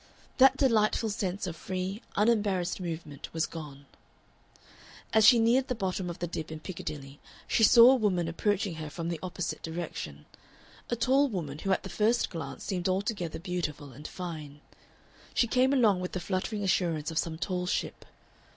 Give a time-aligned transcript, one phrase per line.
[0.39, 3.85] That delightful sense of free, unembarrassed movement was gone.
[5.13, 8.73] As she neared the bottom of the dip in Piccadilly she saw a woman approaching
[8.77, 10.25] her from the opposite direction
[10.89, 14.61] a tall woman who at the first glance seemed altogether beautiful and fine.
[15.35, 18.03] She came along with the fluttering assurance of some tall ship.